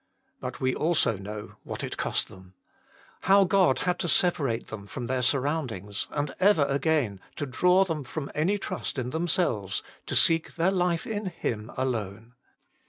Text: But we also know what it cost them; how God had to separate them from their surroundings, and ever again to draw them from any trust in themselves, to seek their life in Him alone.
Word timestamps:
But 0.39 0.59
we 0.59 0.73
also 0.73 1.15
know 1.15 1.57
what 1.63 1.83
it 1.83 1.95
cost 1.95 2.27
them; 2.27 2.55
how 3.29 3.43
God 3.43 3.77
had 3.85 3.99
to 3.99 4.07
separate 4.07 4.69
them 4.69 4.87
from 4.87 5.05
their 5.05 5.21
surroundings, 5.21 6.07
and 6.09 6.33
ever 6.39 6.63
again 6.65 7.19
to 7.35 7.45
draw 7.45 7.85
them 7.85 8.03
from 8.03 8.31
any 8.33 8.57
trust 8.57 8.97
in 8.97 9.11
themselves, 9.11 9.83
to 10.07 10.15
seek 10.15 10.55
their 10.55 10.71
life 10.71 11.05
in 11.05 11.27
Him 11.27 11.69
alone. 11.77 12.33